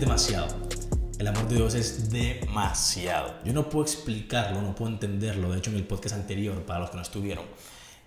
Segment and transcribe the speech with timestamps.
[0.00, 0.48] demasiado.
[1.18, 3.34] El amor de Dios es demasiado.
[3.44, 5.52] Yo no puedo explicarlo, no puedo entenderlo.
[5.52, 7.44] De hecho, en el podcast anterior, para los que no estuvieron,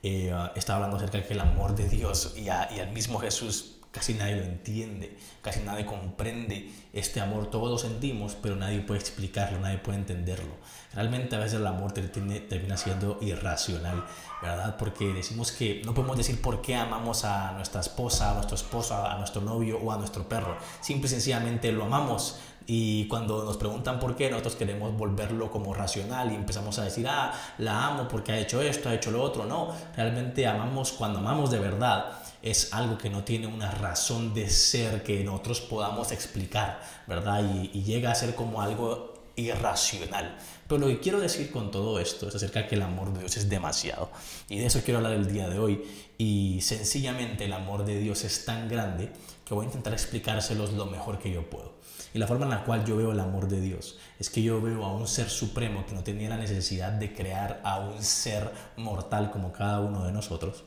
[0.02, 4.16] eh, estaba hablando acerca de que el amor de Dios y al mismo Jesús casi
[4.16, 7.52] nadie lo entiende, casi nadie comprende este amor.
[7.52, 10.55] Todos lo sentimos, pero nadie puede explicarlo, nadie puede entenderlo.
[10.96, 14.04] Realmente a veces el amor termina siendo irracional,
[14.42, 14.78] ¿verdad?
[14.78, 18.96] Porque decimos que no podemos decir por qué amamos a nuestra esposa, a nuestro esposo,
[18.96, 20.57] a nuestro novio o a nuestro perro.
[20.82, 22.39] Simple y sencillamente lo amamos.
[22.66, 27.07] Y cuando nos preguntan por qué, nosotros queremos volverlo como racional y empezamos a decir,
[27.07, 29.46] ah, la amo porque ha hecho esto, ha hecho lo otro.
[29.46, 34.50] No, realmente amamos cuando amamos de verdad es algo que no tiene una razón de
[34.50, 37.42] ser que nosotros podamos explicar, ¿verdad?
[37.73, 40.38] Y, llega a ser como algo irracional.
[40.67, 43.22] Pero lo que quiero decir con todo esto es acerca de que el amor de
[43.22, 44.11] Dios es demasiado.
[44.49, 45.83] Y de eso quiero hablar el día de hoy.
[46.17, 49.09] Y sencillamente el amor de Dios es tan grande
[49.45, 51.73] que voy a intentar explicárselos lo mejor que yo puedo.
[52.14, 54.61] Y la forma en la cual yo veo el amor de Dios es que yo
[54.61, 58.52] veo a un ser supremo que no tenía la necesidad de crear a un ser
[58.75, 60.66] mortal como cada uno de nosotros.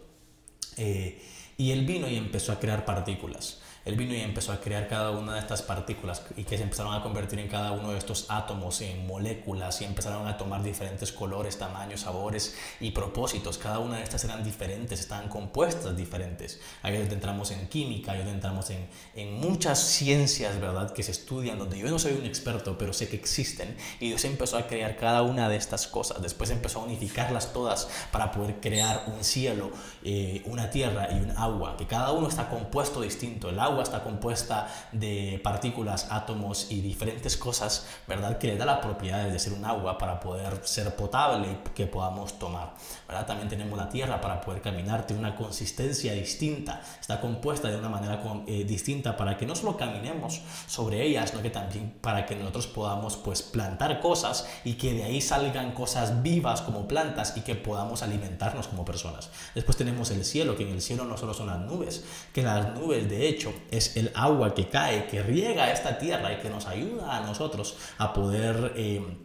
[0.78, 1.22] Eh,
[1.56, 5.12] y él vino y empezó a crear partículas él vino y empezó a crear cada
[5.12, 8.26] una de estas partículas y que se empezaron a convertir en cada uno de estos
[8.28, 13.58] átomos en moléculas y empezaron a tomar diferentes colores, tamaños, sabores y propósitos.
[13.58, 16.60] Cada una de estas eran diferentes, estaban compuestas diferentes.
[16.82, 21.78] Ahí entramos en química, ahí entramos en, en muchas ciencias, ¿verdad?, que se estudian, donde
[21.78, 23.76] yo no soy un experto, pero sé que existen.
[24.00, 26.20] Y Dios empezó a crear cada una de estas cosas.
[26.20, 29.70] Después empezó a unificarlas todas para poder crear un cielo,
[30.02, 33.52] eh, una tierra y un agua, que cada uno está compuesto distinto.
[33.82, 38.38] Está compuesta de partículas, átomos y diferentes cosas, ¿verdad?
[38.38, 41.86] Que le da las propiedades de ser un agua para poder ser potable y que
[41.86, 42.74] podamos tomar,
[43.08, 43.26] ¿verdad?
[43.26, 47.88] También tenemos la tierra para poder caminar, tiene una consistencia distinta, está compuesta de una
[47.88, 52.36] manera eh, distinta para que no solo caminemos sobre ella, sino que también para que
[52.36, 57.40] nosotros podamos pues plantar cosas y que de ahí salgan cosas vivas como plantas y
[57.40, 59.30] que podamos alimentarnos como personas.
[59.54, 62.74] Después tenemos el cielo, que en el cielo no solo son las nubes, que las
[62.74, 66.66] nubes de hecho es el agua que cae, que riega esta tierra y que nos
[66.66, 68.72] ayuda a nosotros a poder...
[68.76, 69.22] Eh,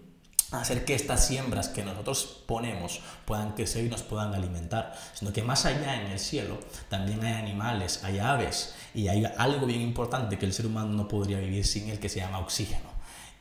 [0.51, 5.43] hacer que estas siembras que nosotros ponemos puedan crecer y nos puedan alimentar, sino que
[5.43, 6.59] más allá en el cielo
[6.89, 11.07] también hay animales, hay aves y hay algo bien importante que el ser humano no
[11.07, 12.90] podría vivir sin el que se llama oxígeno.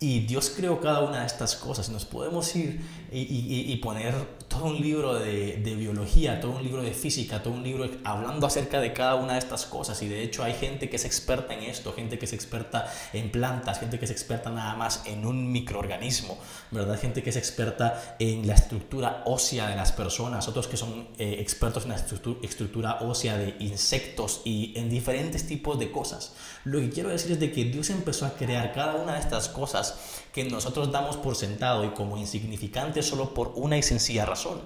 [0.03, 1.91] Y Dios creó cada una de estas cosas.
[1.91, 2.81] Nos podemos ir
[3.13, 4.15] y, poner
[4.49, 8.47] todo un libro de, de, biología, todo un libro de física, todo un libro hablando
[8.47, 10.01] acerca de cada una de estas cosas.
[10.01, 13.31] Y de hecho hay gente que es experta en esto, gente que es experta en
[13.31, 16.39] plantas, gente que es experta nada más en un microorganismo,
[16.71, 16.99] ¿verdad?
[16.99, 21.37] Gente que es experta en la estructura ósea de las personas, otros que son eh,
[21.41, 26.33] expertos en la estructura ósea de insectos y en diferentes tipos de cosas.
[26.65, 29.51] Lo que quiero decir es de que Dios empezó a crear cada una de estas
[29.51, 29.90] cosas
[30.33, 34.61] que nosotros damos por sentado y como insignificantes solo por una y sencilla razón,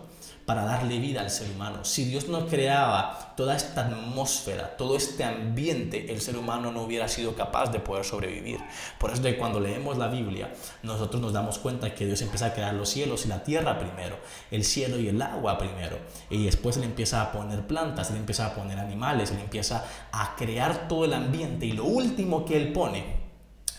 [0.45, 1.85] para darle vida al ser humano.
[1.85, 7.09] Si Dios no creaba toda esta atmósfera, todo este ambiente, el ser humano no hubiera
[7.09, 8.61] sido capaz de poder sobrevivir.
[8.99, 10.53] Por eso de cuando leemos la Biblia,
[10.83, 14.19] nosotros nos damos cuenta que Dios empieza a crear los cielos y la tierra primero,
[14.51, 15.99] el cielo y el agua primero,
[16.29, 20.37] y después Él empieza a poner plantas, Él empieza a poner animales, Él empieza a
[20.37, 23.25] crear todo el ambiente, y lo último que Él pone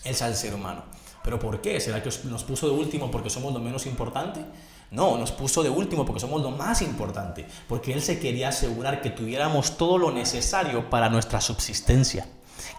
[0.02, 0.95] es al ser humano.
[1.26, 1.80] ¿Pero por qué?
[1.80, 4.44] ¿Será que nos puso de último porque somos lo menos importante?
[4.92, 9.02] No, nos puso de último porque somos lo más importante, porque Él se quería asegurar
[9.02, 12.28] que tuviéramos todo lo necesario para nuestra subsistencia.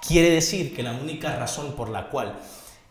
[0.08, 2.40] Quiere decir que la única razón por la cual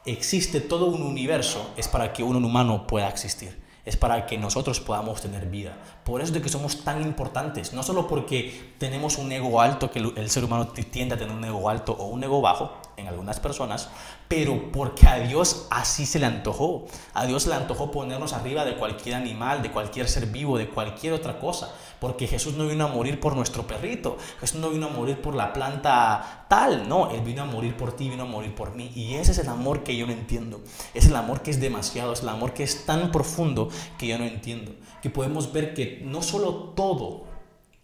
[0.04, 4.80] existe todo un universo es para que un humano pueda existir es para que nosotros
[4.80, 5.78] podamos tener vida.
[6.06, 10.30] Por eso que somos tan importantes, no solo porque tenemos un ego alto, que el
[10.30, 13.88] ser humano tiende a tener un ego alto o un ego bajo en algunas personas,
[14.28, 16.86] pero porque a Dios así se le antojó.
[17.14, 21.12] A Dios le antojó ponernos arriba de cualquier animal, de cualquier ser vivo, de cualquier
[21.12, 21.72] otra cosa.
[22.00, 25.34] Porque Jesús no vino a morir por nuestro perrito, Jesús no vino a morir por
[25.34, 28.90] la planta tal, no, Él vino a morir por ti, vino a morir por mí.
[28.94, 30.60] Y ese es el amor que yo no entiendo.
[30.92, 34.18] Es el amor que es demasiado, es el amor que es tan profundo que yo
[34.18, 34.72] no entiendo.
[35.02, 37.26] Que podemos ver que no solo todo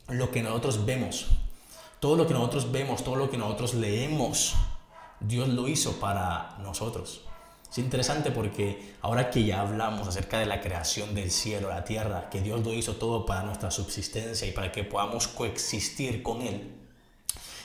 [0.08, 1.26] lo que nosotros vemos,
[2.00, 4.54] todo lo que nosotros vemos, todo lo que nosotros leemos,
[5.20, 7.22] Dios lo hizo para nosotros.
[7.70, 12.28] Es interesante porque ahora que ya hablamos acerca de la creación del cielo, la tierra,
[12.28, 16.70] que Dios lo hizo todo para nuestra subsistencia y para que podamos coexistir con Él,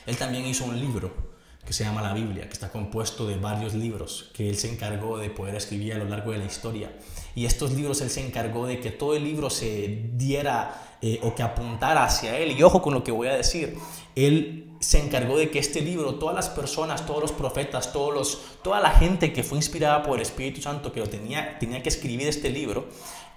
[0.05, 1.36] Él también hizo un libro
[1.67, 5.17] que se llama la Biblia, que está compuesto de varios libros que él se encargó
[5.17, 6.93] de poder escribir a lo largo de la historia.
[7.35, 11.35] Y estos libros él se encargó de que todo el libro se diera eh, o
[11.35, 12.57] que apuntara hacia él.
[12.57, 13.77] Y ojo con lo que voy a decir,
[14.15, 18.41] él se encargó de que este libro, todas las personas, todos los profetas, todos los,
[18.63, 21.89] toda la gente que fue inspirada por el Espíritu Santo que lo tenía, tenía que
[21.89, 22.87] escribir este libro,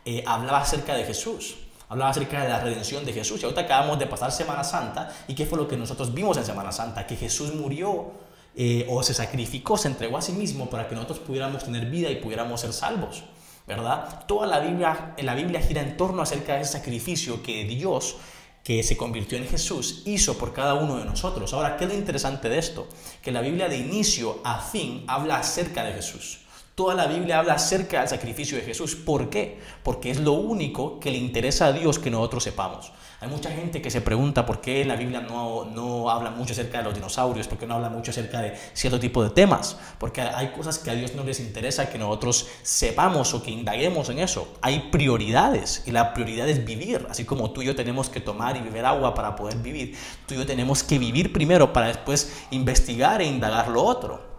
[0.05, 1.57] eh, hablaba acerca de Jesús
[1.91, 3.43] hablaba acerca de la redención de Jesús.
[3.43, 5.13] Y ahorita acabamos de pasar Semana Santa.
[5.29, 7.07] ¿Y qué fue lo que nosotros vimos en Semana Santa?
[7.07, 8.13] Que Jesús murió
[8.57, 12.09] eh, o se sacrificó, se entregó a sí mismo para que nosotros pudiéramos tener vida
[12.09, 13.25] y pudiéramos ser salvos.
[13.67, 14.25] ¿Verdad?
[14.27, 18.17] Toda la Biblia, la Biblia gira en torno acerca de ese sacrificio que Dios
[18.65, 21.53] que se convirtió en Jesús, hizo por cada uno de nosotros.
[21.55, 22.87] Ahora, ¿qué es lo interesante de esto?
[23.23, 26.41] Que la Biblia de inicio a fin habla acerca de Jesús.
[26.81, 28.97] Toda la Biblia habla acerca del sacrificio de Jesús.
[28.97, 29.59] ¿Por qué?
[29.83, 32.91] Porque es lo único que le interesa a Dios que nosotros sepamos.
[33.21, 36.79] Hay mucha gente que se pregunta por qué la Biblia no, no habla mucho acerca
[36.79, 39.77] de los dinosaurios, por qué no habla mucho acerca de cierto tipo de temas.
[39.99, 44.09] Porque hay cosas que a Dios no les interesa que nosotros sepamos o que indaguemos
[44.09, 44.49] en eso.
[44.63, 47.07] Hay prioridades y la prioridad es vivir.
[47.11, 50.33] Así como tú y yo tenemos que tomar y beber agua para poder vivir, tú
[50.33, 54.30] y yo tenemos que vivir primero para después investigar e indagar lo otro.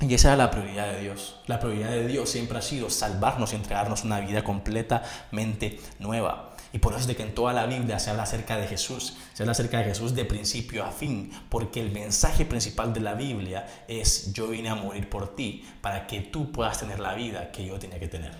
[0.00, 1.36] Y esa es la prioridad de Dios.
[1.46, 6.54] La prioridad de Dios siempre ha sido salvarnos y entregarnos una vida completamente nueva.
[6.72, 9.16] Y por eso es de que en toda la Biblia se habla acerca de Jesús,
[9.32, 13.14] se habla acerca de Jesús de principio a fin, porque el mensaje principal de la
[13.14, 17.52] Biblia es yo vine a morir por ti para que tú puedas tener la vida
[17.52, 18.34] que yo tenía que tener.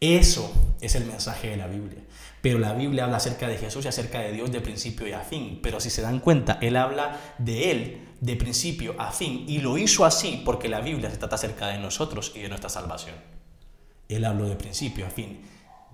[0.00, 2.00] Eso es el mensaje de la Biblia.
[2.44, 5.20] Pero la Biblia habla acerca de Jesús y acerca de Dios de principio y a
[5.20, 5.60] fin.
[5.62, 9.46] Pero si se dan cuenta, Él habla de Él de principio a fin.
[9.48, 12.68] Y lo hizo así porque la Biblia se trata acerca de nosotros y de nuestra
[12.68, 13.14] salvación.
[14.10, 15.40] Él habló de principio a fin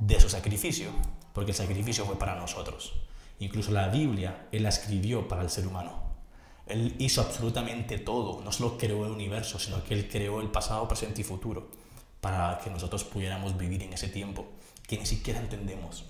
[0.01, 0.91] de su sacrificio,
[1.35, 2.95] porque el sacrificio fue para nosotros.
[3.39, 6.03] Incluso la Biblia, Él la escribió para el ser humano.
[6.67, 8.43] Él hizo absolutamente todo.
[8.43, 11.71] No solo creó el universo, sino que Él creó el pasado, presente y futuro
[12.21, 14.49] para que nosotros pudiéramos vivir en ese tiempo
[14.89, 16.07] que ni siquiera entendemos.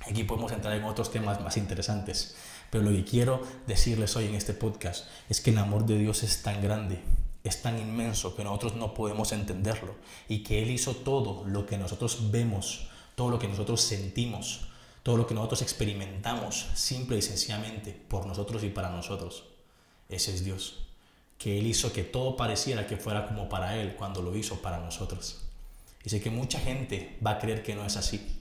[0.00, 2.34] Aquí podemos entrar en otros temas más interesantes,
[2.70, 6.22] pero lo que quiero decirles hoy en este podcast es que el amor de Dios
[6.22, 7.00] es tan grande,
[7.42, 9.94] es tan inmenso que nosotros no podemos entenderlo
[10.28, 14.68] y que Él hizo todo lo que nosotros vemos, todo lo que nosotros sentimos,
[15.02, 19.44] todo lo que nosotros experimentamos, simple y sencillamente por nosotros y para nosotros.
[20.08, 20.86] Ese es Dios,
[21.38, 24.80] que Él hizo que todo pareciera que fuera como para Él cuando lo hizo para
[24.80, 25.42] nosotros.
[26.04, 28.40] Y sé que mucha gente va a creer que no es así,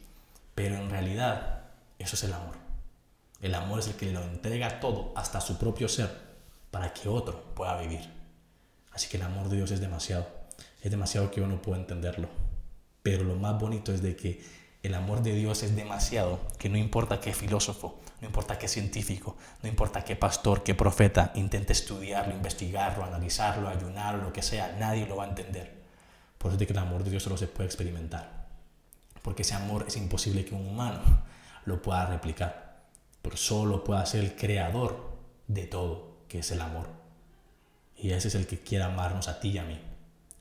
[0.55, 1.63] pero en realidad
[1.99, 2.55] eso es el amor.
[3.41, 6.09] El amor es el que lo entrega todo, hasta su propio ser,
[6.71, 8.09] para que otro pueda vivir.
[8.91, 10.27] Así que el amor de Dios es demasiado.
[10.81, 12.29] Es demasiado que yo no puedo entenderlo.
[13.01, 14.41] Pero lo más bonito es de que
[14.81, 19.37] el amor de Dios es demasiado que no importa qué filósofo, no importa qué científico,
[19.61, 25.07] no importa qué pastor, qué profeta intente estudiarlo, investigarlo, analizarlo, ayunarlo, lo que sea, nadie
[25.07, 25.83] lo va a entender.
[26.37, 28.42] Por eso es que el amor de Dios solo se puede experimentar
[29.23, 31.01] porque ese amor es imposible que un humano
[31.65, 32.83] lo pueda replicar,
[33.21, 35.17] pero solo puede ser el creador
[35.47, 36.87] de todo, que es el amor.
[37.95, 39.79] Y ese es el que quiere amarnos a ti y a mí.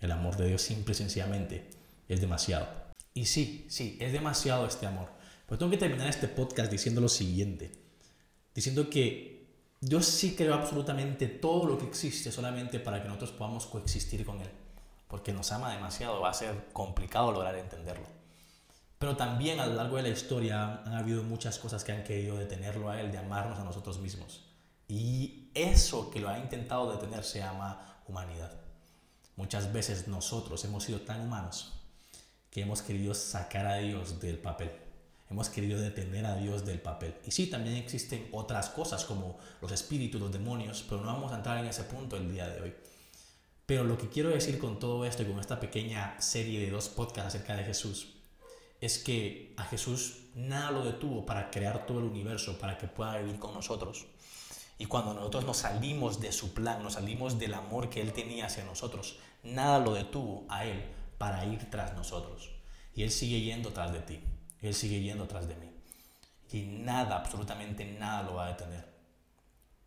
[0.01, 1.71] El amor de Dios simple y sencillamente
[2.09, 2.67] es demasiado.
[3.15, 5.09] Y sí, sí, es demasiado este amor.
[5.47, 7.71] Pero tengo que terminar este podcast diciendo lo siguiente.
[8.55, 9.47] Diciendo que
[9.81, 14.41] Dios sí creó absolutamente todo lo que existe solamente para que nosotros podamos coexistir con
[14.41, 14.51] Él.
[15.07, 18.22] Porque nos ama demasiado, va a ser complicado lograr entenderlo.
[19.03, 22.37] Pero también a lo largo de la historia han habido muchas cosas que han querido
[22.37, 24.45] detenerlo a él, de amarnos a nosotros mismos.
[24.87, 28.53] Y eso que lo ha intentado detener se llama humanidad.
[29.35, 31.73] Muchas veces nosotros hemos sido tan humanos
[32.49, 34.71] que hemos querido sacar a Dios del papel.
[35.29, 37.17] Hemos querido detener a Dios del papel.
[37.27, 41.39] Y sí, también existen otras cosas como los espíritus, los demonios, pero no vamos a
[41.39, 42.75] entrar en ese punto el día de hoy.
[43.67, 46.89] Pero lo que quiero decir con todo esto y con esta pequeña serie de dos
[46.89, 48.22] podcasts acerca de Jesús
[48.83, 53.17] es que a Jesús nada lo detuvo para crear todo el universo, para que pueda
[53.19, 54.07] vivir con nosotros.
[54.77, 58.47] Y cuando nosotros nos salimos de su plan, nos salimos del amor que Él tenía
[58.47, 60.83] hacia nosotros, nada lo detuvo a Él
[61.17, 62.51] para ir tras nosotros.
[62.93, 64.21] Y Él sigue yendo tras de ti,
[64.61, 65.71] Él sigue yendo tras de mí.
[66.51, 68.93] Y nada, absolutamente nada lo va a detener.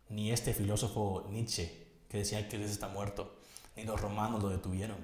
[0.08, 3.40] Ni este filósofo Nietzsche, que decía que Dios está muerto,
[3.76, 4.96] ni los romanos lo detuvieron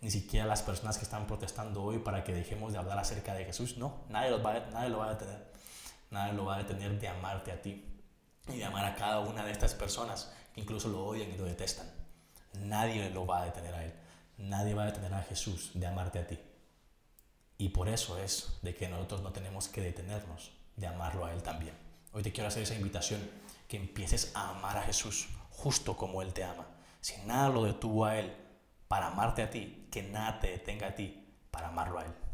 [0.00, 3.44] ni siquiera las personas que están protestando hoy para que dejemos de hablar acerca de
[3.44, 3.78] Jesús.
[3.78, 5.52] No, nadie, lo va, nadie lo va a detener.
[6.10, 7.84] Nadie lo va a detener de amarte a ti
[8.48, 11.44] y de amar a cada una de estas personas que incluso lo odian y lo
[11.44, 11.90] detestan.
[12.54, 13.94] Nadie lo va a detener a él.
[14.38, 16.38] Nadie va a detener a Jesús de amarte a ti.
[17.58, 21.42] Y por eso es de que nosotros no tenemos que detenernos de amarlo a Él
[21.42, 21.74] también.
[22.12, 23.20] Hoy te quiero hacer esa invitación,
[23.66, 26.66] que empieces a amar a Jesús justo como Él te ama
[27.00, 28.32] Si nada lo detuvo a Él
[28.88, 32.25] para amarte a ti, que nada te detenga a ti para amarlo a Él.